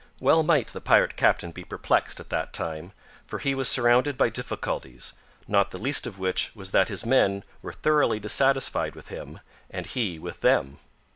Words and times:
Well 0.19 0.41
might 0.41 0.69
the 0.69 0.81
pirate 0.81 1.15
captain 1.15 1.51
be 1.51 1.63
perplexed 1.63 2.19
at 2.19 2.29
that 2.31 2.53
time, 2.53 2.91
for 3.27 3.37
he 3.37 3.53
was 3.53 3.69
surrounded 3.69 4.17
by 4.17 4.29
difficulties, 4.29 5.13
not 5.47 5.69
the 5.69 5.77
least 5.77 6.07
of 6.07 6.17
which 6.17 6.51
was 6.55 6.71
that 6.71 6.89
his 6.89 7.05
men 7.05 7.43
were 7.61 7.71
thoroughly 7.73 8.19
dissatisfied 8.19 8.95
with 8.95 9.09
him, 9.09 9.41
and 9.69 9.85
he 9.85 10.17
with 10.17 10.41
them. 10.41 10.79